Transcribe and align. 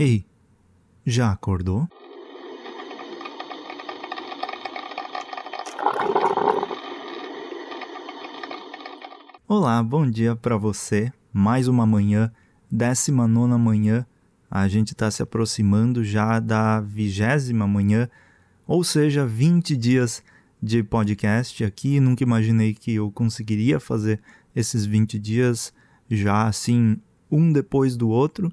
Ei, 0.00 0.24
já 1.04 1.32
acordou? 1.32 1.88
Olá, 9.48 9.82
bom 9.82 10.08
dia 10.08 10.36
para 10.36 10.56
você. 10.56 11.12
Mais 11.32 11.66
uma 11.66 11.84
manhã, 11.84 12.30
19 12.70 13.58
manhã. 13.58 14.06
A 14.48 14.68
gente 14.68 14.92
está 14.92 15.10
se 15.10 15.20
aproximando 15.20 16.04
já 16.04 16.38
da 16.38 16.80
vigésima 16.80 17.66
manhã, 17.66 18.08
ou 18.68 18.84
seja, 18.84 19.26
20 19.26 19.76
dias 19.76 20.22
de 20.62 20.80
podcast 20.84 21.64
aqui. 21.64 21.98
Nunca 21.98 22.22
imaginei 22.22 22.72
que 22.72 22.94
eu 22.94 23.10
conseguiria 23.10 23.80
fazer 23.80 24.20
esses 24.54 24.86
20 24.86 25.18
dias 25.18 25.74
já 26.08 26.46
assim, 26.46 27.00
um 27.28 27.52
depois 27.52 27.96
do 27.96 28.08
outro. 28.08 28.48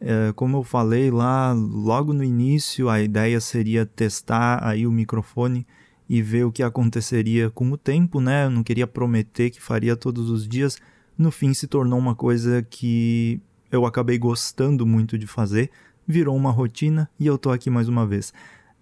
É, 0.00 0.32
como 0.32 0.56
eu 0.56 0.62
falei 0.62 1.10
lá 1.10 1.52
logo 1.52 2.12
no 2.14 2.24
início, 2.24 2.88
a 2.88 3.02
ideia 3.02 3.38
seria 3.40 3.84
testar 3.84 4.66
aí 4.66 4.86
o 4.86 4.92
microfone 4.92 5.66
e 6.08 6.22
ver 6.22 6.44
o 6.44 6.50
que 6.50 6.62
aconteceria 6.62 7.50
com 7.50 7.70
o 7.70 7.76
tempo, 7.76 8.20
né? 8.20 8.46
Eu 8.46 8.50
não 8.50 8.62
queria 8.62 8.86
prometer 8.86 9.50
que 9.50 9.60
faria 9.60 9.94
todos 9.94 10.30
os 10.30 10.48
dias. 10.48 10.78
No 11.16 11.30
fim, 11.30 11.52
se 11.52 11.66
tornou 11.66 11.98
uma 11.98 12.14
coisa 12.14 12.62
que 12.62 13.40
eu 13.70 13.84
acabei 13.84 14.18
gostando 14.18 14.86
muito 14.86 15.18
de 15.18 15.26
fazer, 15.26 15.70
virou 16.06 16.34
uma 16.34 16.50
rotina 16.50 17.08
e 17.18 17.26
eu 17.26 17.38
tô 17.38 17.50
aqui 17.50 17.70
mais 17.70 17.86
uma 17.86 18.06
vez. 18.06 18.32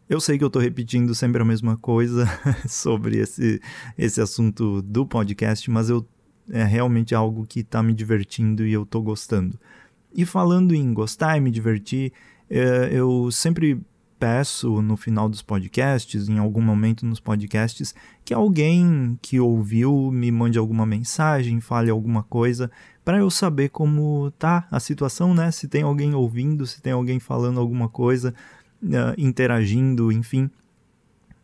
Eu 0.08 0.20
sei 0.20 0.38
que 0.38 0.44
eu 0.44 0.48
tô 0.48 0.58
repetindo 0.58 1.14
sempre 1.14 1.42
a 1.42 1.44
mesma 1.44 1.76
coisa 1.76 2.26
sobre 2.66 3.18
esse, 3.18 3.60
esse 3.98 4.20
assunto 4.20 4.80
do 4.80 5.04
podcast, 5.04 5.70
mas 5.70 5.90
eu, 5.90 6.06
é 6.50 6.64
realmente 6.64 7.14
algo 7.14 7.44
que 7.44 7.62
tá 7.62 7.82
me 7.82 7.92
divertindo 7.92 8.64
e 8.66 8.72
eu 8.72 8.86
tô 8.86 9.02
gostando. 9.02 9.58
E 10.14 10.24
falando 10.24 10.74
em 10.74 10.92
gostar 10.92 11.36
e 11.36 11.40
me 11.40 11.50
divertir, 11.50 12.12
é, 12.48 12.90
eu 12.92 13.30
sempre 13.30 13.80
peço 14.18 14.82
no 14.82 14.96
final 14.96 15.28
dos 15.28 15.42
podcasts, 15.42 16.28
em 16.28 16.38
algum 16.38 16.60
momento 16.60 17.06
nos 17.06 17.20
podcasts, 17.20 17.94
que 18.24 18.34
alguém 18.34 19.18
que 19.22 19.38
ouviu 19.38 20.10
me 20.10 20.30
mande 20.30 20.58
alguma 20.58 20.84
mensagem, 20.84 21.60
fale 21.60 21.90
alguma 21.90 22.22
coisa, 22.22 22.70
para 23.04 23.18
eu 23.18 23.30
saber 23.30 23.70
como 23.70 24.30
tá 24.32 24.66
a 24.70 24.80
situação, 24.80 25.32
né? 25.32 25.50
Se 25.50 25.68
tem 25.68 25.82
alguém 25.82 26.14
ouvindo, 26.14 26.66
se 26.66 26.82
tem 26.82 26.92
alguém 26.92 27.20
falando 27.20 27.60
alguma 27.60 27.88
coisa, 27.88 28.34
uh, 28.82 29.14
interagindo, 29.16 30.12
enfim. 30.12 30.50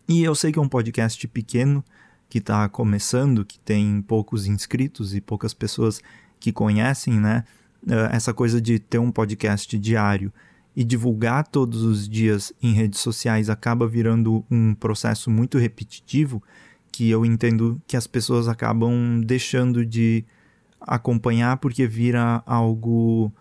E 0.08 0.22
eu 0.22 0.34
sei 0.34 0.52
que 0.52 0.58
é 0.58 0.62
um 0.62 0.69
podcast 0.69 1.27
pequeno, 1.28 1.83
que 2.28 2.39
está 2.39 2.69
começando, 2.69 3.44
que 3.44 3.58
tem 3.58 4.02
poucos 4.02 4.46
inscritos 4.46 5.14
e 5.14 5.20
poucas 5.20 5.55
pessoas 5.55 6.02
que 6.39 6.52
conhecem, 6.52 7.19
né? 7.19 7.44
Uh, 7.86 8.10
essa 8.12 8.32
coisa 8.32 8.60
de 8.60 8.78
ter 8.78 8.98
um 8.98 9.10
podcast 9.10 9.78
diário 9.78 10.32
e 10.77 10.82
divulgar 10.82 11.46
todos 11.46 11.82
os 11.82 12.08
dias 12.08 12.52
em 12.62 12.72
redes 12.72 13.00
sociais 13.00 13.48
acaba 13.48 13.86
virando 13.86 14.44
um 14.50 14.74
processo 14.74 15.30
muito 15.30 15.58
repetitivo 15.58 16.42
que 16.90 17.10
eu 17.10 17.24
entendo 17.24 17.80
que 17.86 17.96
as 17.96 18.06
pessoas 18.06 18.48
acabam 18.48 19.20
deixando 19.20 19.84
de 19.84 20.24
acompanhar 20.80 21.56
porque 21.56 21.86
vira 21.86 22.42
algo 22.46 23.32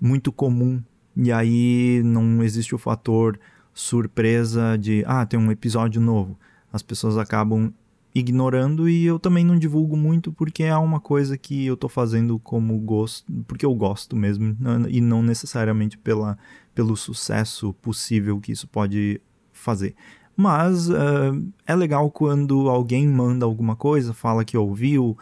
muito 0.00 0.30
comum 0.30 0.82
e 1.16 1.32
aí 1.32 2.02
não 2.04 2.42
existe 2.42 2.74
o 2.74 2.78
fator 2.78 3.38
surpresa 3.72 4.76
de 4.78 5.04
ah, 5.06 5.24
tem 5.26 5.38
um 5.38 5.50
episódio 5.50 6.00
novo. 6.00 6.38
As 6.72 6.82
pessoas 6.82 7.16
acabam 7.16 7.72
ignorando 8.14 8.88
e 8.88 9.04
eu 9.04 9.18
também 9.18 9.44
não 9.44 9.58
divulgo 9.58 9.96
muito 9.96 10.32
porque 10.32 10.62
é 10.62 10.76
uma 10.76 11.00
coisa 11.00 11.36
que 11.36 11.66
eu 11.66 11.76
tô 11.76 11.88
fazendo 11.88 12.38
como 12.38 12.78
gosto, 12.78 13.30
porque 13.48 13.66
eu 13.66 13.74
gosto 13.74 14.14
mesmo 14.14 14.56
e 14.88 15.00
não 15.00 15.22
necessariamente 15.22 15.98
pela, 15.98 16.38
pelo 16.74 16.96
sucesso 16.96 17.72
possível 17.74 18.38
que 18.38 18.52
isso 18.52 18.68
pode 18.68 19.20
fazer. 19.52 19.96
Mas 20.36 20.88
uh, 20.88 20.94
é 21.66 21.74
legal 21.74 22.10
quando 22.10 22.68
alguém 22.68 23.08
manda 23.08 23.44
alguma 23.44 23.74
coisa, 23.74 24.12
fala 24.12 24.44
que 24.44 24.56
ouviu 24.56 25.16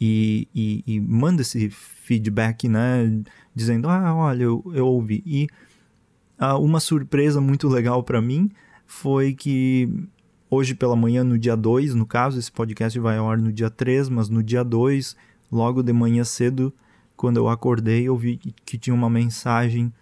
e, 0.00 0.48
e, 0.54 0.82
e 0.86 1.00
manda 1.00 1.42
esse 1.42 1.68
feedback, 1.70 2.68
né? 2.68 3.22
Dizendo, 3.54 3.88
ah, 3.88 4.14
olha, 4.14 4.44
eu, 4.44 4.62
eu 4.74 4.86
ouvi. 4.86 5.22
E 5.26 5.48
uh, 6.40 6.58
uma 6.58 6.80
surpresa 6.80 7.40
muito 7.40 7.68
legal 7.68 8.02
para 8.02 8.20
mim 8.20 8.50
foi 8.86 9.34
que 9.34 9.88
hoje 10.50 10.74
pela 10.74 10.96
manhã, 10.96 11.22
no 11.22 11.38
dia 11.38 11.56
2, 11.56 11.94
no 11.94 12.06
caso, 12.06 12.38
esse 12.38 12.50
podcast 12.50 12.98
vai 12.98 13.18
ao 13.18 13.30
ar 13.30 13.38
no 13.38 13.52
dia 13.52 13.70
3, 13.70 14.08
mas 14.08 14.28
no 14.28 14.42
dia 14.42 14.64
2, 14.64 15.16
logo 15.50 15.82
de 15.82 15.92
manhã 15.92 16.24
cedo, 16.24 16.72
quando 17.16 17.36
eu 17.36 17.48
acordei, 17.48 18.08
eu 18.08 18.16
vi 18.16 18.36
que 18.36 18.78
tinha 18.78 18.94
uma 18.94 19.10
mensagem 19.10 19.92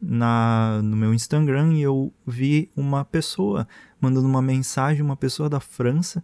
na, 0.00 0.80
no 0.82 0.96
meu 0.96 1.14
Instagram 1.14 1.74
e 1.74 1.82
eu 1.82 2.12
vi 2.26 2.70
uma 2.76 3.04
pessoa 3.04 3.66
mandando 4.00 4.26
uma 4.26 4.42
mensagem, 4.42 5.02
uma 5.02 5.16
pessoa 5.16 5.48
da 5.48 5.60
França. 5.60 6.22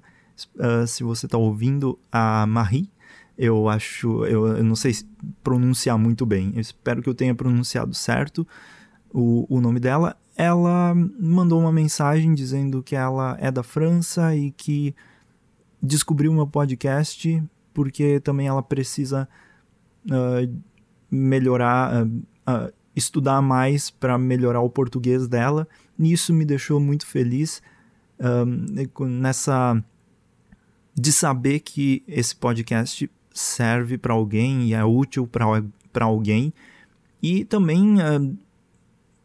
Uh, 0.56 0.86
se 0.86 1.02
você 1.02 1.26
está 1.26 1.38
ouvindo, 1.38 1.98
a 2.10 2.46
Marie, 2.46 2.90
eu 3.38 3.68
acho, 3.68 4.24
eu, 4.26 4.48
eu, 4.48 4.64
não 4.64 4.76
sei 4.76 4.94
pronunciar 5.42 5.96
muito 5.96 6.26
bem, 6.26 6.52
eu 6.54 6.60
espero 6.60 7.02
que 7.02 7.08
eu 7.08 7.14
tenha 7.14 7.34
pronunciado 7.34 7.94
certo 7.94 8.46
o, 9.12 9.46
o 9.48 9.60
nome 9.60 9.80
dela 9.80 10.16
ela 10.40 10.94
mandou 11.18 11.60
uma 11.60 11.70
mensagem 11.70 12.34
dizendo 12.34 12.82
que 12.82 12.96
ela 12.96 13.36
é 13.38 13.50
da 13.50 13.62
França 13.62 14.34
e 14.34 14.50
que 14.50 14.94
descobriu 15.82 16.32
meu 16.32 16.46
podcast 16.46 17.42
porque 17.74 18.18
também 18.20 18.46
ela 18.46 18.62
precisa 18.62 19.28
uh, 20.06 20.60
melhorar, 21.10 22.06
uh, 22.06 22.08
uh, 22.08 22.72
estudar 22.96 23.42
mais 23.42 23.90
para 23.90 24.16
melhorar 24.16 24.62
o 24.62 24.70
português 24.70 25.28
dela. 25.28 25.68
E 25.98 26.10
isso 26.10 26.32
me 26.32 26.46
deixou 26.46 26.80
muito 26.80 27.06
feliz 27.06 27.62
nessa 28.98 29.82
de 30.94 31.10
saber 31.12 31.60
que 31.60 32.02
esse 32.06 32.36
podcast 32.36 33.10
serve 33.32 33.96
para 33.96 34.12
alguém 34.12 34.68
e 34.68 34.74
é 34.74 34.84
útil 34.84 35.26
para 35.26 36.04
alguém. 36.04 36.52
E 37.22 37.44
também 37.44 37.96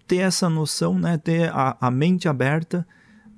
ter 0.07 0.17
essa 0.17 0.49
noção, 0.49 0.97
né, 0.97 1.17
ter 1.17 1.49
a, 1.51 1.77
a 1.79 1.91
mente 1.91 2.27
aberta, 2.27 2.87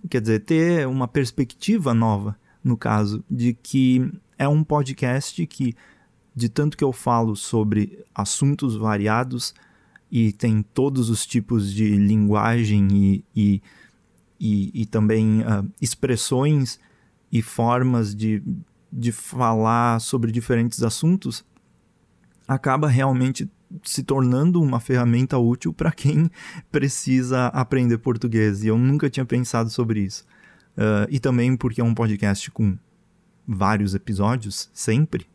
quer 0.10 0.22
dizer, 0.22 0.40
ter 0.40 0.88
uma 0.88 1.08
perspectiva 1.08 1.94
nova, 1.94 2.38
no 2.64 2.78
caso, 2.78 3.24
de 3.30 3.54
que 3.54 4.12
é 4.38 4.48
um 4.48 4.64
podcast 4.64 5.46
que, 5.48 5.76
de 6.36 6.50
tanto 6.50 6.78
que 6.78 6.84
eu 6.84 6.92
falo 6.92 7.36
sobre 7.36 8.06
assuntos 8.14 8.76
variados 8.76 9.54
e 10.12 10.32
tem 10.32 10.62
todos 10.62 11.10
os 11.10 11.26
tipos 11.26 11.74
de 11.74 11.96
linguagem 11.96 12.88
e, 12.92 13.26
e, 13.36 13.62
e, 14.40 14.82
e 14.82 14.86
também 14.86 15.42
uh, 15.42 15.70
expressões 15.82 16.80
e 17.32 17.42
formas 17.42 18.16
de, 18.16 18.42
de 18.92 19.12
falar 19.12 20.00
sobre 20.00 20.32
diferentes 20.32 20.82
assuntos, 20.84 21.44
acaba 22.48 22.88
realmente 22.88 23.50
se 23.84 24.04
tornando 24.04 24.62
uma 24.62 24.80
ferramenta 24.80 25.38
útil 25.38 25.74
para 25.74 25.92
quem 25.92 26.30
precisa 26.72 27.48
aprender 27.48 27.98
português. 27.98 28.64
E 28.64 28.68
eu 28.68 28.78
nunca 28.78 29.10
tinha 29.10 29.26
pensado 29.26 29.70
sobre 29.70 30.02
isso. 30.02 30.26
Uh, 30.78 31.08
e 31.10 31.20
também 31.20 31.56
porque 31.58 31.82
é 31.82 31.84
um 31.84 31.94
podcast 31.94 32.52
com 32.52 32.78
vários 33.48 33.96
episódios, 33.96 34.70
sempre, 34.74 35.26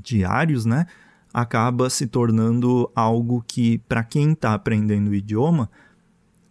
diários, 0.00 0.64
né? 0.64 0.86
Acaba 1.34 1.90
se 1.90 2.06
tornando 2.06 2.90
algo 2.94 3.44
que, 3.46 3.78
para 3.88 4.04
quem 4.04 4.32
está 4.32 4.54
aprendendo 4.54 5.10
o 5.10 5.14
idioma, 5.14 5.70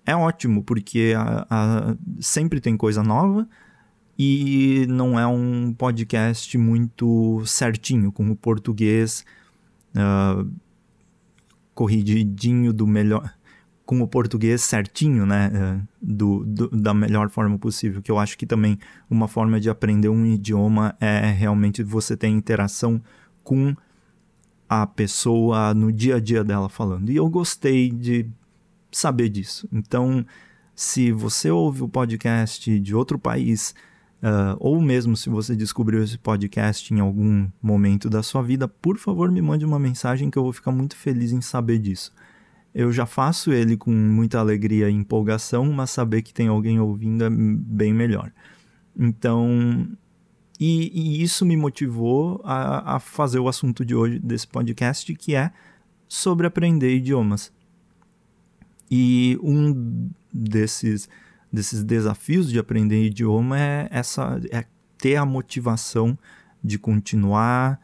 é 0.06 0.16
ótimo, 0.16 0.64
porque 0.64 1.14
a, 1.16 1.46
a, 1.50 1.96
sempre 2.20 2.60
tem 2.60 2.76
coisa 2.76 3.04
nova 3.04 3.48
e 4.18 4.86
não 4.90 5.20
é 5.20 5.26
um 5.26 5.74
podcast 5.74 6.58
muito 6.58 7.44
certinho, 7.46 8.12
com 8.12 8.30
o 8.30 8.36
português 8.36 9.26
uh, 9.96 10.50
corrigidinho 11.74 12.74
do 12.74 12.86
melhor 12.86 13.34
com 13.86 14.00
o 14.02 14.08
português 14.08 14.62
certinho, 14.62 15.26
né, 15.26 15.52
uh, 15.54 15.88
do, 16.02 16.46
do, 16.46 16.70
da 16.70 16.94
melhor 16.94 17.30
forma 17.30 17.58
possível, 17.60 18.02
que 18.02 18.10
eu 18.10 18.18
acho 18.18 18.38
que 18.38 18.46
também 18.46 18.80
uma 19.10 19.28
forma 19.28 19.60
de 19.60 19.70
aprender 19.70 20.08
um 20.08 20.26
idioma 20.26 20.96
é 21.00 21.30
realmente 21.30 21.84
você 21.84 22.16
ter 22.16 22.30
interação 22.30 23.02
com 23.44 23.76
a 24.70 24.88
pessoa 24.88 25.74
no 25.74 25.92
dia 25.92 26.16
a 26.16 26.20
dia 26.22 26.42
dela 26.42 26.70
falando. 26.70 27.12
E 27.12 27.18
eu 27.18 27.30
gostei 27.30 27.92
de 27.92 28.26
saber 28.90 29.28
disso. 29.28 29.68
Então, 29.74 30.26
se 30.74 31.12
você 31.12 31.52
ouve 31.52 31.84
o 31.84 31.90
podcast 31.90 32.80
de 32.80 32.96
outro 32.96 33.20
país, 33.20 33.76
Uh, 34.22 34.56
ou 34.60 34.80
mesmo 34.80 35.18
se 35.18 35.30
você 35.30 35.56
descobriu 35.56 36.04
esse 36.04 36.18
podcast 36.18 36.94
em 36.94 37.00
algum 37.00 37.50
momento 37.62 38.08
da 38.08 38.22
sua 38.22 38.44
vida, 38.44 38.68
por 38.68 38.98
favor 38.98 39.32
me 39.32 39.42
mande 39.42 39.66
uma 39.66 39.80
mensagem 39.80 40.30
que 40.30 40.38
eu 40.38 40.44
vou 40.44 40.54
ficar 40.54 40.72
muito 40.72 40.96
feliz 40.96 41.32
em 41.32 41.42
saber 41.42 41.80
disso. 41.80 42.14
Eu 42.74 42.92
já 42.92 43.06
faço 43.06 43.52
ele 43.52 43.76
com 43.76 43.92
muita 43.92 44.40
alegria 44.40 44.90
e 44.90 44.94
empolgação, 44.94 45.66
mas 45.74 45.90
saber 45.90 46.22
que 46.22 46.34
tem 46.34 46.48
alguém 46.48 46.80
ouvindo 46.80 47.24
é 47.24 47.30
bem 47.30 47.94
melhor. 47.94 48.32
Então, 48.98 49.88
e, 50.60 50.92
e 50.94 51.24
isso 51.24 51.44
me 51.44 51.58
motivou 51.58 52.40
a, 52.44 52.96
a 52.96 53.00
fazer 53.00 53.40
o 53.40 53.48
assunto 53.48 53.84
de 53.84 53.96
hoje 53.96 54.20
desse 54.20 54.48
podcast, 54.48 55.14
que 55.16 55.34
é 55.34 55.52
sobre 56.08 56.46
aprender 56.46 56.96
idiomas. 56.96 57.52
E 58.90 59.40
um 59.42 60.10
desses, 60.32 61.10
desses 61.52 61.84
desafios 61.84 62.50
de 62.50 62.58
aprender 62.58 63.04
idioma 63.04 63.60
é, 63.60 63.88
essa, 63.92 64.40
é 64.52 64.66
ter 64.98 65.16
a 65.16 65.26
motivação 65.26 66.18
de 66.64 66.78
continuar 66.78 67.80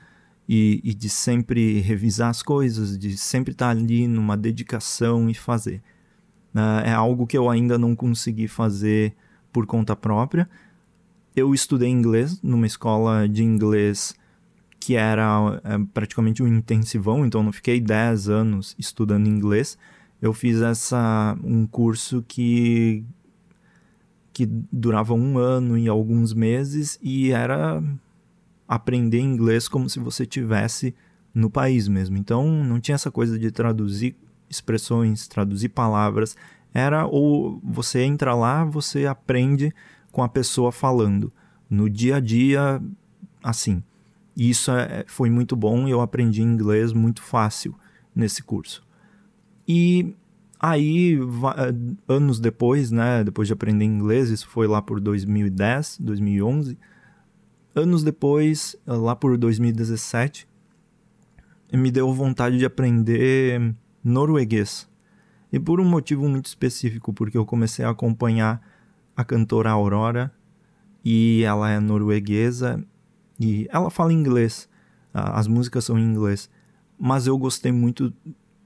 e, 0.47 0.79
e 0.83 0.93
de 0.93 1.09
sempre 1.09 1.81
revisar 1.81 2.29
as 2.29 2.41
coisas, 2.41 2.97
de 2.97 3.17
sempre 3.17 3.51
estar 3.51 3.69
ali 3.69 4.07
numa 4.07 4.37
dedicação 4.37 5.29
e 5.29 5.33
fazer. 5.33 5.81
Uh, 6.55 6.81
é 6.85 6.93
algo 6.93 7.27
que 7.27 7.37
eu 7.37 7.49
ainda 7.49 7.77
não 7.77 7.95
consegui 7.95 8.47
fazer 8.47 9.13
por 9.51 9.65
conta 9.65 9.95
própria. 9.95 10.49
Eu 11.35 11.53
estudei 11.53 11.89
inglês 11.89 12.41
numa 12.41 12.65
escola 12.65 13.27
de 13.27 13.43
inglês 13.43 14.15
que 14.79 14.95
era 14.95 15.59
é, 15.63 15.77
praticamente 15.93 16.41
um 16.41 16.47
intensivão, 16.47 17.25
então 17.25 17.43
não 17.43 17.51
fiquei 17.51 17.81
10 17.81 18.29
anos 18.29 18.75
estudando 18.77 19.27
inglês. 19.27 19.77
Eu 20.21 20.33
fiz 20.33 20.61
essa 20.61 21.37
um 21.43 21.67
curso 21.67 22.23
que 22.27 23.03
que 24.37 24.45
durava 24.45 25.15
um 25.15 25.39
ano 25.39 25.75
e 25.79 25.87
alguns 25.87 26.31
meses 26.31 26.99
e 27.01 27.31
era 27.31 27.83
aprender 28.67 29.19
inglês 29.19 29.67
como 29.67 29.89
se 29.89 29.99
você 29.99 30.27
tivesse 30.27 30.93
no 31.33 31.49
país 31.49 31.87
mesmo. 31.87 32.17
Então 32.17 32.47
não 32.63 32.79
tinha 32.79 32.93
essa 32.93 33.09
coisa 33.09 33.39
de 33.39 33.49
traduzir 33.49 34.15
expressões, 34.47 35.27
traduzir 35.27 35.69
palavras. 35.69 36.37
Era 36.71 37.07
ou 37.07 37.59
você 37.63 38.03
entra 38.03 38.35
lá, 38.35 38.63
você 38.63 39.07
aprende 39.07 39.73
com 40.11 40.21
a 40.21 40.29
pessoa 40.29 40.71
falando. 40.71 41.33
No 41.67 41.89
dia 41.89 42.17
a 42.17 42.19
dia, 42.19 42.79
assim. 43.41 43.81
E 44.35 44.51
isso 44.51 44.69
é, 44.69 45.03
foi 45.07 45.31
muito 45.31 45.55
bom 45.55 45.87
e 45.87 45.89
eu 45.89 45.99
aprendi 45.99 46.43
inglês 46.43 46.93
muito 46.93 47.23
fácil 47.23 47.73
nesse 48.15 48.43
curso. 48.43 48.85
E 49.67 50.13
aí, 50.59 51.17
anos 52.07 52.39
depois, 52.39 52.91
né, 52.91 53.23
depois 53.23 53.47
de 53.47 53.53
aprender 53.53 53.85
inglês, 53.85 54.29
isso 54.29 54.47
foi 54.47 54.67
lá 54.67 54.81
por 54.81 54.99
2010, 54.99 55.97
2011 55.99 56.77
Anos 57.77 58.01
depois, 58.01 58.75
lá 58.87 59.15
por 59.15 59.37
2017, 59.37 60.47
me 61.71 61.91
deu 61.91 62.11
vontade 62.11 62.57
de 62.57 62.65
aprender 62.65 63.75
norueguês. 64.03 64.89
E 65.53 65.59
por 65.59 65.79
um 65.79 65.85
motivo 65.85 66.27
muito 66.27 66.47
específico, 66.47 67.13
porque 67.13 67.37
eu 67.37 67.45
comecei 67.45 67.85
a 67.85 67.91
acompanhar 67.91 68.67
a 69.15 69.23
cantora 69.23 69.69
Aurora 69.69 70.33
e 71.05 71.43
ela 71.43 71.69
é 71.69 71.79
norueguesa 71.79 72.83
e 73.39 73.67
ela 73.69 73.91
fala 73.91 74.11
inglês. 74.11 74.67
As 75.13 75.45
músicas 75.47 75.85
são 75.85 75.99
em 75.99 76.03
inglês, 76.03 76.49
mas 76.97 77.27
eu 77.27 77.37
gostei 77.37 77.71
muito 77.71 78.11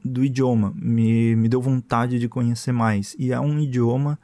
do 0.04 0.24
idioma, 0.24 0.74
me, 0.76 1.36
me 1.36 1.48
deu 1.48 1.62
vontade 1.62 2.20
de 2.20 2.28
conhecer 2.28 2.72
mais. 2.72 3.16
E 3.20 3.32
é 3.32 3.40
um 3.40 3.60
idioma 3.60 4.20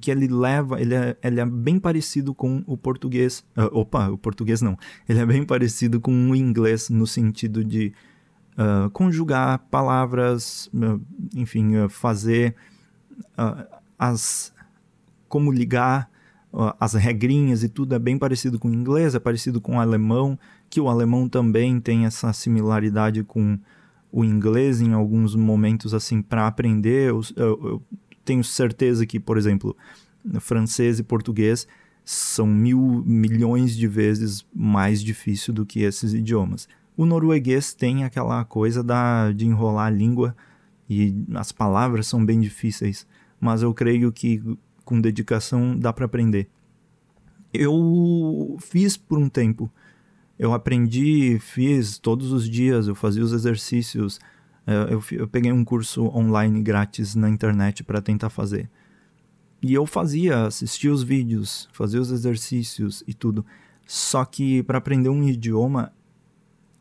que 0.00 0.10
ele 0.10 0.26
leva, 0.26 0.80
ele 0.80 0.94
é, 0.94 1.16
ele 1.22 1.40
é 1.40 1.46
bem 1.46 1.78
parecido 1.78 2.34
com 2.34 2.62
o 2.66 2.76
português. 2.76 3.44
Uh, 3.56 3.78
opa, 3.78 4.08
o 4.08 4.18
português 4.18 4.60
não. 4.60 4.76
Ele 5.08 5.20
é 5.20 5.26
bem 5.26 5.44
parecido 5.44 6.00
com 6.00 6.30
o 6.30 6.34
inglês 6.34 6.90
no 6.90 7.06
sentido 7.06 7.64
de 7.64 7.92
uh, 8.58 8.90
conjugar 8.90 9.58
palavras, 9.70 10.68
uh, 10.74 11.00
enfim, 11.34 11.88
fazer 11.88 12.54
as. 13.98 14.52
como 15.28 15.52
ligar 15.52 16.10
as 16.78 16.94
regrinhas 16.94 17.64
e 17.64 17.68
tudo 17.68 17.96
é 17.96 17.98
bem 17.98 18.16
parecido 18.16 18.60
com 18.60 18.68
o 18.68 18.74
inglês, 18.74 19.16
é 19.16 19.18
parecido 19.18 19.60
com 19.60 19.76
o 19.76 19.80
alemão, 19.80 20.38
que 20.70 20.80
o 20.80 20.88
alemão 20.88 21.28
também 21.28 21.80
tem 21.80 22.06
essa 22.06 22.32
similaridade 22.32 23.24
com 23.24 23.58
o 24.16 24.24
inglês 24.24 24.80
em 24.80 24.92
alguns 24.92 25.34
momentos 25.34 25.92
assim 25.92 26.22
para 26.22 26.46
aprender. 26.46 27.08
Eu, 27.08 27.20
eu, 27.34 27.44
eu 27.64 27.82
tenho 28.24 28.44
certeza 28.44 29.04
que, 29.04 29.18
por 29.18 29.36
exemplo, 29.36 29.76
francês 30.38 31.00
e 31.00 31.02
português 31.02 31.66
são 32.04 32.46
mil 32.46 33.02
milhões 33.04 33.76
de 33.76 33.88
vezes 33.88 34.46
mais 34.54 35.02
difícil 35.02 35.52
do 35.52 35.66
que 35.66 35.80
esses 35.80 36.14
idiomas. 36.14 36.68
O 36.96 37.04
norueguês 37.04 37.74
tem 37.74 38.04
aquela 38.04 38.44
coisa 38.44 38.84
da, 38.84 39.32
de 39.32 39.46
enrolar 39.46 39.88
a 39.88 39.90
língua 39.90 40.36
e 40.88 41.12
as 41.34 41.50
palavras 41.50 42.06
são 42.06 42.24
bem 42.24 42.38
difíceis, 42.38 43.04
mas 43.40 43.62
eu 43.62 43.74
creio 43.74 44.12
que 44.12 44.40
com 44.84 45.00
dedicação 45.00 45.76
dá 45.76 45.92
para 45.92 46.04
aprender. 46.04 46.48
Eu 47.52 48.56
fiz 48.60 48.96
por 48.96 49.18
um 49.18 49.28
tempo. 49.28 49.68
Eu 50.38 50.52
aprendi, 50.52 51.38
fiz 51.38 51.98
todos 51.98 52.32
os 52.32 52.48
dias, 52.48 52.88
eu 52.88 52.94
fazia 52.94 53.22
os 53.22 53.32
exercícios, 53.32 54.18
eu, 54.66 55.02
eu 55.12 55.28
peguei 55.28 55.52
um 55.52 55.64
curso 55.64 56.04
online 56.06 56.60
grátis 56.62 57.14
na 57.14 57.28
internet 57.28 57.84
para 57.84 58.02
tentar 58.02 58.30
fazer. 58.30 58.68
E 59.62 59.72
eu 59.72 59.86
fazia, 59.86 60.46
assistia 60.46 60.92
os 60.92 61.02
vídeos, 61.02 61.68
fazia 61.72 62.00
os 62.00 62.10
exercícios 62.10 63.02
e 63.06 63.14
tudo. 63.14 63.46
Só 63.86 64.24
que 64.24 64.62
para 64.62 64.78
aprender 64.78 65.08
um 65.08 65.26
idioma 65.26 65.92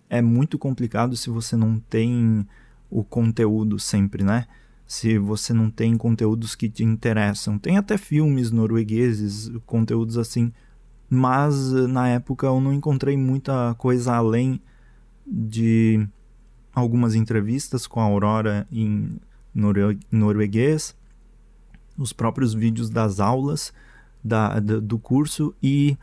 é 0.10 0.22
muito 0.22 0.58
complicado 0.58 1.16
se 1.16 1.30
você 1.30 1.56
não 1.56 1.80
tem 1.80 2.46
o 2.90 3.04
conteúdo 3.04 3.80
sempre, 3.80 4.24
né? 4.24 4.46
Se 4.86 5.18
você 5.18 5.54
não 5.54 5.70
tem 5.70 5.96
conteúdos 5.98 6.56
que 6.56 6.70
te 6.70 6.84
interessam. 6.84 7.58
Tem 7.58 7.78
até 7.78 7.98
filmes 7.98 8.52
noruegueses, 8.52 9.50
conteúdos 9.66 10.18
assim, 10.18 10.52
mas 11.14 11.72
na 11.72 12.10
época 12.10 12.48
eu 12.48 12.60
não 12.60 12.74
encontrei 12.74 13.16
muita 13.16 13.76
coisa 13.76 14.16
além 14.16 14.60
de 15.28 16.08
algumas 16.74 17.14
entrevistas 17.14 17.86
com 17.86 18.00
a 18.00 18.04
Aurora 18.04 18.68
em 18.72 19.20
norueguês, 20.12 20.96
os 21.96 22.12
próprios 22.12 22.56
vídeos 22.56 22.90
das 22.90 23.20
aulas 23.20 23.72
da, 24.24 24.60
da, 24.60 24.80
do 24.80 24.98
curso 24.98 25.54
e 25.62 25.96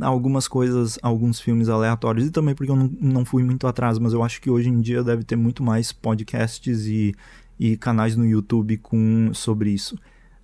algumas 0.00 0.48
coisas, 0.48 0.98
alguns 1.02 1.38
filmes 1.38 1.68
aleatórios. 1.68 2.26
E 2.26 2.30
também 2.30 2.54
porque 2.54 2.72
eu 2.72 2.76
não, 2.76 2.90
não 2.98 3.24
fui 3.26 3.44
muito 3.44 3.66
atrás, 3.66 3.98
mas 3.98 4.14
eu 4.14 4.22
acho 4.22 4.40
que 4.40 4.48
hoje 4.48 4.70
em 4.70 4.80
dia 4.80 5.04
deve 5.04 5.24
ter 5.24 5.36
muito 5.36 5.62
mais 5.62 5.92
podcasts 5.92 6.86
e, 6.86 7.14
e 7.60 7.76
canais 7.76 8.16
no 8.16 8.24
YouTube 8.24 8.78
com, 8.78 9.30
sobre 9.34 9.72
isso. 9.72 9.98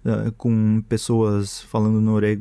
Uh, 0.04 0.30
com 0.32 0.82
pessoas 0.86 1.62
falando 1.62 1.98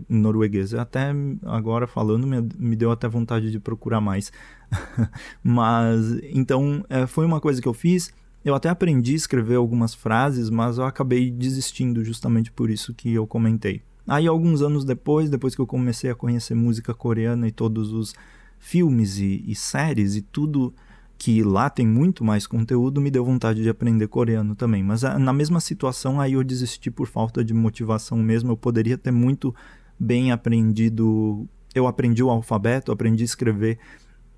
norueguês. 0.09 0.73
Até 0.73 1.13
agora 1.43 1.87
falando 1.87 2.27
me, 2.27 2.41
me 2.57 2.75
deu 2.75 2.91
até 2.91 3.07
vontade 3.07 3.49
de 3.51 3.59
procurar 3.59 4.01
mais. 4.01 4.33
mas 5.41 6.19
então 6.23 6.83
é, 6.89 7.07
foi 7.07 7.25
uma 7.25 7.39
coisa 7.39 7.61
que 7.61 7.67
eu 7.67 7.73
fiz. 7.73 8.11
Eu 8.43 8.53
até 8.53 8.67
aprendi 8.67 9.13
a 9.13 9.15
escrever 9.15 9.55
algumas 9.55 9.93
frases, 9.93 10.49
mas 10.49 10.77
eu 10.77 10.83
acabei 10.83 11.31
desistindo 11.31 12.03
justamente 12.03 12.51
por 12.51 12.69
isso 12.69 12.93
que 12.93 13.13
eu 13.13 13.25
comentei. 13.25 13.81
Aí 14.05 14.27
alguns 14.27 14.61
anos 14.61 14.83
depois, 14.83 15.29
depois 15.29 15.55
que 15.55 15.61
eu 15.61 15.67
comecei 15.67 16.09
a 16.09 16.15
conhecer 16.15 16.53
música 16.53 16.93
coreana 16.93 17.47
e 17.47 17.51
todos 17.51 17.93
os 17.93 18.13
filmes 18.59 19.17
e, 19.17 19.43
e 19.47 19.55
séries 19.55 20.15
e 20.15 20.21
tudo 20.21 20.73
que 21.17 21.43
lá 21.43 21.69
tem 21.69 21.87
muito 21.87 22.23
mais 22.23 22.45
conteúdo, 22.45 22.99
me 22.99 23.09
deu 23.09 23.23
vontade 23.23 23.61
de 23.61 23.69
aprender 23.69 24.07
coreano 24.07 24.55
também. 24.55 24.83
Mas 24.83 25.03
ah, 25.03 25.17
na 25.17 25.31
mesma 25.31 25.59
situação 25.59 26.19
aí 26.19 26.33
eu 26.33 26.43
desisti 26.43 26.91
por 26.91 27.07
falta 27.07 27.43
de 27.43 27.53
motivação 27.53 28.17
mesmo. 28.17 28.51
Eu 28.51 28.57
poderia 28.57 28.97
ter 28.97 29.11
muito 29.11 29.55
bem 29.99 30.31
aprendido. 30.31 31.47
Eu 31.73 31.87
aprendi 31.87 32.21
o 32.21 32.29
alfabeto, 32.29 32.91
aprendi 32.91 33.23
a 33.23 33.25
escrever 33.25 33.79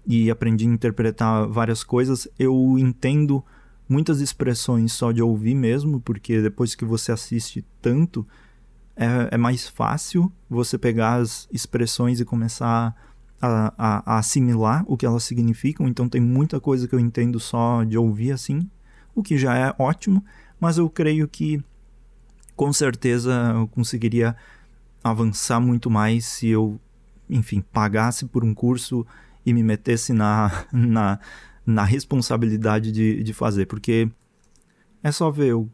e 0.08 0.29
aprendi 0.29 0.65
a 0.65 0.70
interpretar 0.70 1.48
várias 1.48 1.84
coisas, 1.84 2.27
eu 2.38 2.77
entendo 2.77 3.44
muitas 3.89 4.22
expressões 4.22 4.94
só 4.94 5.12
de 5.12 5.22
ouvir 5.22 5.55
mesmo, 5.55 6.00
porque 6.00 6.41
depois 6.41 6.75
que 6.75 6.86
você 6.86 7.12
assiste 7.12 7.65
tanto, 7.82 8.25
é, 8.96 9.29
é 9.32 9.38
mais 9.38 9.67
fácil 9.67 10.32
você 10.50 10.77
pegar 10.77 11.15
as 11.15 11.48
expressões 11.51 12.20
e 12.20 12.25
começar 12.25 12.67
a, 12.67 12.96
a, 13.42 13.74
a, 13.77 14.18
assimilar 14.18 14.84
o 14.88 14.98
que 14.98 15.06
elas 15.06 15.24
significam. 15.24 15.88
Então 15.88 16.08
tem 16.10 16.22
muita 16.22 16.60
coisa 16.60 16.88
que 16.88 16.96
eu 16.96 17.00
entendo 17.00 17.39
só 17.39 17.84
de 17.84 17.98
ouvir 17.98 18.32
assim, 18.32 18.70
o 19.13 19.24
que 19.24 19.38
já 19.38 19.58
é 19.58 19.74
ótimo, 19.80 20.24
mas 20.60 20.77
eu 20.77 20.89
creio 20.89 21.27
que 21.27 21.63
com 22.56 22.72
certeza 22.72 23.54
eu 23.56 23.68
conseguiria 23.68 24.36
avançar 25.04 25.60
muito 25.60 25.89
mais 25.89 26.25
se 26.25 26.48
eu, 26.48 26.80
enfim, 27.30 27.62
pagasse 27.62 28.25
por 28.25 28.44
um 28.44 28.54
curso 28.54 29.06
e 29.46 29.54
me 29.54 29.62
metesse 29.62 30.13
na, 30.13 30.65
na, 30.72 31.20
na 31.65 31.84
responsabilidade 31.84 32.92
de, 32.92 33.24
de 33.24 33.34
fazer, 33.34 33.68
porque 33.68 34.10
é 35.04 35.12
só 35.12 35.30
ver, 35.30 35.50
eu 35.50 35.70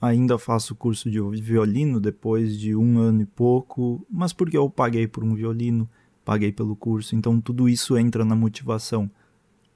ainda 0.00 0.38
faço 0.38 0.74
curso 0.74 1.10
de 1.10 1.20
violino 1.40 1.98
depois 1.98 2.56
de 2.56 2.76
um 2.76 2.98
ano 2.98 3.22
e 3.22 3.26
pouco, 3.26 4.06
mas 4.10 4.32
porque 4.32 4.56
eu 4.56 4.70
paguei 4.70 5.08
por 5.08 5.24
um 5.24 5.34
violino, 5.34 5.88
paguei 6.26 6.50
pelo 6.50 6.74
curso, 6.74 7.14
então 7.14 7.40
tudo 7.40 7.68
isso 7.68 7.96
entra 7.96 8.24
na 8.24 8.34
motivação. 8.34 9.08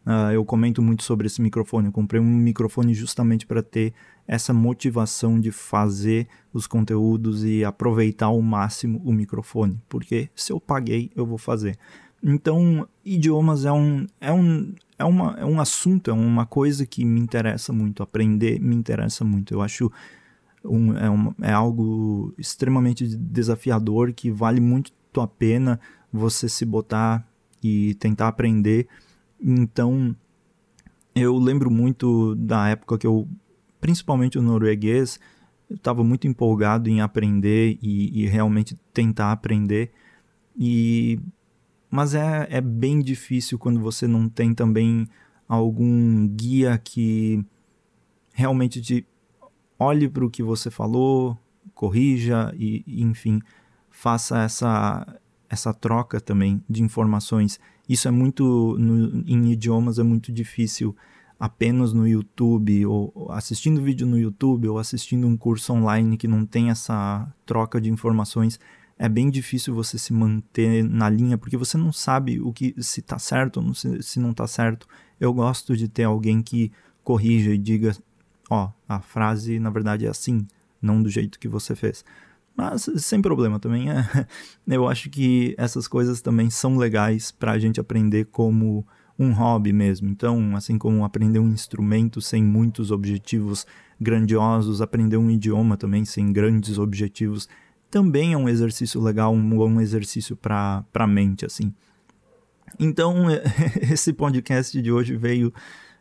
Uh, 0.05 0.33
eu 0.33 0.45
comento 0.45 0.83
muito 0.83 1.05
sobre 1.05 1.29
esse 1.29 1.41
microfone. 1.41 1.87
Eu 1.87 1.93
comprei 1.93 2.21
um 2.21 2.25
microfone 2.25 2.93
justamente 2.93 3.47
para 3.47 3.63
ter 3.63 3.95
essa 4.27 4.53
motivação 4.53 5.39
de 5.39 5.53
fazer 5.53 6.27
os 6.53 6.67
conteúdos 6.67 7.45
e 7.45 7.65
aproveitar 7.65 8.27
ao 8.27 8.43
máximo 8.43 9.01
o 9.05 9.13
microfone, 9.13 9.81
porque 9.89 10.29
se 10.35 10.53
eu 10.53 10.61
paguei, 10.61 11.11
eu 11.15 11.25
vou 11.25 11.39
fazer. 11.39 11.79
Então, 12.23 12.87
idiomas 13.05 13.65
é 13.65 13.73
um, 13.73 14.07
é 14.21 14.33
um, 14.33 14.75
é, 14.99 15.05
uma, 15.05 15.37
é 15.39 15.45
um 15.45 15.61
assunto, 15.61 16.11
é 16.11 16.15
uma 16.15 16.45
coisa 16.45 16.85
que 16.85 17.05
me 17.05 17.21
interessa 17.21 17.73
muito. 17.73 18.03
Aprender 18.03 18.61
me 18.61 18.75
interessa 18.75 19.25
muito. 19.25 19.55
Eu 19.55 19.63
acho 19.63 19.91
um, 20.65 20.97
é, 20.97 21.09
um, 21.09 21.33
é 21.41 21.53
algo 21.53 22.35
extremamente 22.37 23.07
desafiador 23.07 24.13
que 24.13 24.31
vale 24.31 24.61
muito 24.61 24.93
a 25.19 25.27
pena 25.27 25.81
você 26.13 26.49
se 26.49 26.65
botar 26.65 27.27
e 27.63 27.95
tentar 27.95 28.29
aprender. 28.29 28.89
Então, 29.41 30.15
eu 31.15 31.37
lembro 31.39 31.71
muito 31.71 32.35
da 32.35 32.69
época 32.69 32.99
que 32.99 33.07
eu, 33.07 33.29
principalmente 33.81 34.39
o 34.39 34.43
norueguês, 34.43 35.21
estava 35.71 36.03
muito 36.03 36.27
empolgado 36.27 36.89
em 36.89 37.01
aprender 37.01 37.79
e, 37.83 38.23
e, 38.23 38.27
realmente 38.27 38.79
tentar 38.93 39.33
aprender. 39.33 39.93
E 40.57 41.19
mas 41.91 42.15
é, 42.15 42.47
é 42.51 42.61
bem 42.61 43.01
difícil 43.01 43.59
quando 43.59 43.81
você 43.81 44.07
não 44.07 44.29
tem 44.29 44.55
também 44.55 45.09
algum 45.49 46.29
guia 46.29 46.79
que 46.79 47.45
realmente 48.33 48.81
te 48.81 49.05
olhe 49.77 50.09
para 50.09 50.25
o 50.25 50.31
que 50.31 50.43
você 50.43 50.71
falou, 50.71 51.37
corrija 51.75 52.55
e, 52.57 52.85
enfim, 52.87 53.41
faça 53.91 54.43
essa, 54.43 55.20
essa 55.51 55.75
troca 55.75 56.21
também 56.21 56.63
de 56.71 56.83
informações. 56.83 57.61
Isso 57.89 58.09
é 58.09 58.11
muito, 58.11 58.77
no, 58.79 59.25
em 59.27 59.51
idiomas, 59.53 59.99
é 59.99 60.03
muito 60.03 60.33
difícil 60.33 60.97
apenas 61.39 61.93
no 61.93 62.07
YouTube, 62.07 62.87
ou 62.87 63.29
assistindo 63.31 63.83
vídeo 63.83 64.07
no 64.07 64.19
YouTube, 64.19 64.69
ou 64.69 64.79
assistindo 64.79 65.27
um 65.27 65.37
curso 65.37 65.73
online 65.73 66.17
que 66.17 66.29
não 66.29 66.47
tem 66.47 66.71
essa 66.71 67.27
troca 67.45 67.81
de 67.81 67.91
informações 67.91 68.61
é 69.03 69.09
bem 69.09 69.31
difícil 69.31 69.75
você 69.75 69.97
se 69.97 70.13
manter 70.13 70.85
na 70.85 71.09
linha, 71.09 71.39
porque 71.39 71.57
você 71.57 71.79
não 71.79 71.91
sabe 71.91 72.39
o 72.39 72.53
que 72.53 72.75
se 72.83 73.01
está 73.01 73.19
certo 73.19 73.59
ou 73.59 73.73
se, 73.73 74.03
se 74.03 74.21
não 74.21 74.33
está 74.33 74.47
certo. 74.47 74.87
Eu 75.19 75.33
gosto 75.33 75.75
de 75.75 75.89
ter 75.89 76.05
alguém 76.05 76.43
que 76.43 76.71
corrija 77.03 77.51
e 77.51 77.57
diga, 77.57 77.97
ó, 78.51 78.67
oh, 78.67 78.73
a 78.87 79.01
frase 79.01 79.59
na 79.59 79.71
verdade 79.71 80.05
é 80.05 80.11
assim, 80.11 80.47
não 80.83 81.03
do 81.03 81.09
jeito 81.09 81.39
que 81.39 81.49
você 81.49 81.75
fez. 81.75 82.05
Mas 82.61 82.91
sem 83.03 83.23
problema 83.23 83.59
também. 83.59 83.91
É, 83.91 84.05
eu 84.69 84.87
acho 84.87 85.09
que 85.09 85.55
essas 85.57 85.89
coisas 85.89 86.21
também 86.21 86.51
são 86.51 86.77
legais 86.77 87.33
para 87.33 87.53
a 87.53 87.59
gente 87.59 87.81
aprender 87.81 88.27
como 88.27 88.87
um 89.19 89.33
hobby 89.33 89.73
mesmo. 89.73 90.09
Então, 90.09 90.55
assim 90.55 90.77
como 90.77 91.05
aprender 91.05 91.39
um 91.39 91.49
instrumento 91.49 92.21
sem 92.21 92.43
muitos 92.43 92.91
objetivos 92.91 93.67
grandiosos, 94.01 94.83
aprender 94.83 95.17
um 95.17 95.31
idioma 95.31 95.77
também 95.77 96.05
sem 96.05 96.33
grandes 96.33 96.79
objetivos 96.79 97.49
também 97.91 98.35
é 98.35 98.37
um 98.37 98.49
exercício 98.49 99.01
legal, 99.01 99.35
um 99.35 99.51
bom 99.51 99.81
exercício 99.81 100.37
para 100.37 100.85
a 100.95 101.07
mente, 101.07 101.45
assim. 101.45 101.75
Então, 102.79 103.27
esse 103.91 104.13
podcast 104.13 104.81
de 104.81 104.93
hoje 104.93 105.17
veio. 105.17 105.53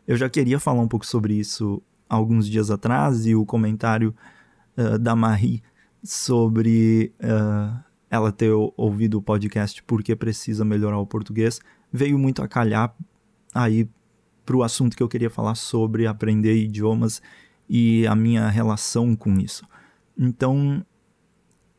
Eu 0.06 0.16
já 0.16 0.28
queria 0.28 0.58
falar 0.58 0.80
um 0.82 0.88
pouco 0.88 1.06
sobre 1.06 1.34
isso 1.34 1.82
alguns 2.08 2.48
dias 2.48 2.70
atrás 2.70 3.26
e 3.26 3.34
o 3.34 3.44
comentário 3.44 4.14
uh, 4.76 4.98
da 4.98 5.14
Marie 5.14 5.62
sobre 6.02 7.12
uh, 7.22 7.78
ela 8.10 8.32
ter 8.32 8.52
ouvido 8.76 9.18
o 9.18 9.22
podcast 9.22 9.82
porque 9.84 10.16
precisa 10.16 10.64
melhorar 10.64 10.98
o 10.98 11.06
português 11.06 11.60
veio 11.92 12.18
muito 12.18 12.42
a 12.42 12.48
calhar 12.48 12.94
aí 13.54 13.88
para 14.44 14.56
o 14.56 14.62
assunto 14.62 14.96
que 14.96 15.02
eu 15.02 15.08
queria 15.08 15.30
falar 15.30 15.54
sobre 15.54 16.06
aprender 16.06 16.56
idiomas 16.56 17.20
e 17.68 18.06
a 18.06 18.14
minha 18.16 18.48
relação 18.48 19.14
com 19.14 19.38
isso. 19.38 19.64
Então, 20.18 20.84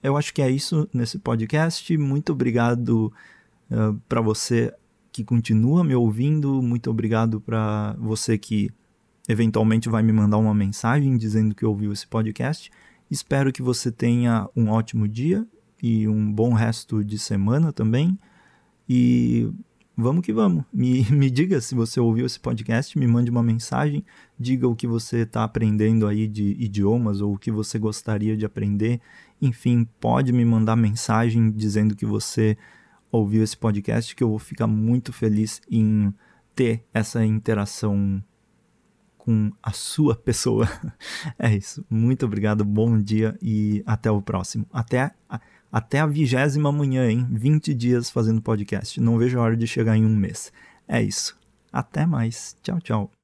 eu 0.02 0.16
acho 0.16 0.34
que 0.34 0.42
é 0.42 0.50
isso 0.50 0.88
nesse 0.94 1.20
podcast. 1.20 1.98
Muito 1.98 2.32
obrigado 2.32 3.12
uh, 3.70 3.76
eh, 3.76 3.96
para 4.08 4.22
você 4.22 4.74
que 5.12 5.24
continua 5.24 5.84
me 5.84 5.94
ouvindo. 5.94 6.62
Muito 6.62 6.90
obrigado 6.90 7.42
para 7.42 7.94
você 8.00 8.38
que 8.38 8.72
eventualmente 9.28 9.90
vai 9.90 10.02
me 10.02 10.14
mandar 10.14 10.38
uma 10.38 10.54
mensagem 10.54 11.18
dizendo 11.18 11.54
que 11.54 11.66
ouviu 11.66 11.92
esse 11.92 12.08
podcast. 12.08 12.72
Espero 13.12 13.52
que 13.52 13.62
você 13.62 13.92
tenha 13.92 14.50
um 14.56 14.70
ótimo 14.70 15.06
dia 15.06 15.46
e 15.84 16.08
um 16.08 16.32
bom 16.32 16.54
resto 16.54 17.04
de 17.04 17.20
semana 17.20 17.74
também. 17.74 18.18
E 18.88 19.52
vamos 19.98 20.26
que 20.26 20.32
vamos. 20.32 20.64
Me, 20.72 21.04
me 21.12 21.30
diga 21.30 21.60
se 21.60 21.76
você 21.76 22.00
ouviu 22.00 22.26
esse 22.26 22.40
podcast, 22.40 22.98
me 22.98 23.06
mande 23.06 23.30
uma 23.30 23.44
mensagem, 23.44 24.06
diga 24.40 24.66
o 24.66 24.74
que 24.74 24.88
você 24.88 25.24
está 25.24 25.44
aprendendo 25.44 26.08
aí 26.08 26.26
de 26.26 26.56
idiomas 26.58 27.20
ou 27.20 27.34
o 27.34 27.38
que 27.38 27.52
você 27.52 27.78
gostaria 27.78 28.38
de 28.38 28.46
aprender. 28.46 29.02
Enfim, 29.42 29.86
pode 30.00 30.32
me 30.32 30.46
mandar 30.46 30.78
mensagem 30.78 31.52
dizendo 31.52 31.98
que 31.98 32.06
você 32.06 32.58
ouviu 33.12 33.44
esse 33.44 33.58
podcast, 33.58 34.16
que 34.16 34.24
eu 34.24 34.30
vou 34.30 34.40
ficar 34.40 34.68
muito 34.68 35.12
feliz 35.12 35.62
em 35.70 36.14
ter 36.56 36.86
essa 36.94 37.26
interação 37.26 38.24
com 39.24 39.52
a 39.62 39.72
sua 39.72 40.16
pessoa. 40.16 40.68
É 41.38 41.56
isso. 41.56 41.86
Muito 41.90 42.26
obrigado, 42.26 42.64
bom 42.66 43.00
dia 43.00 43.38
e 43.42 43.84
até 43.86 44.10
o 44.10 44.22
próximo. 44.22 44.66
Até 44.72 45.12
até 45.72 46.00
a 46.00 46.06
vigésima 46.06 46.72
manhã, 46.72 47.10
hein? 47.10 47.26
20 47.32 47.74
dias 47.74 48.10
fazendo 48.10 48.42
podcast. 48.42 49.00
Não 49.00 49.18
vejo 49.18 49.40
a 49.40 49.44
hora 49.44 49.56
de 49.56 49.66
chegar 49.66 49.96
em 49.96 50.06
um 50.06 50.16
mês. 50.16 50.52
É 50.88 51.02
isso. 51.02 51.38
Até 51.72 52.06
mais. 52.06 52.58
Tchau, 52.62 52.80
tchau. 52.82 53.21